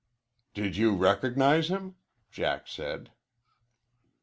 [0.55, 1.93] "Did you recognize him?"
[2.31, 3.11] Jack said.